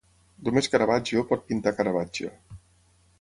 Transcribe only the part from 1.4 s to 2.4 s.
pintar Caravaggio.